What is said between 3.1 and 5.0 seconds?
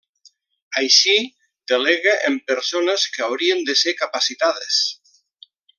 que haurien de ser capacitades.